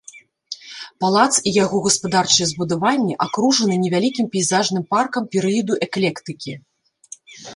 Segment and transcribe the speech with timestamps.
[1.03, 6.51] Палац і яго гаспадарчыя збудаванні акружаны невялікім пейзажным паркам перыяду эклектыкі.